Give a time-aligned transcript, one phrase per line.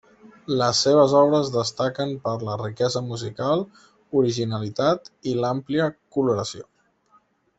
[0.59, 3.63] Les seves obres destaquen per la riquesa musical,
[4.23, 6.67] originalitat i l'àmplia coloració.